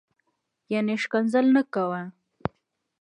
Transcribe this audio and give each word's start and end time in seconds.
یعنی 0.73 0.93
شکنځل 1.03 1.45
نه 1.55 1.63
کوه 1.73 2.01